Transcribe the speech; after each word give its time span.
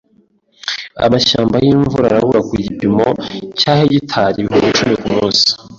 Amashyamba 1.05 1.55
yimvura 1.65 2.05
arabura 2.07 2.41
ku 2.47 2.53
gipimo 2.65 3.05
cya 3.59 3.71
hegitari 3.79 4.35
ibihumbi 4.39 4.69
icumi 4.71 4.95
kumunsi. 5.01 5.47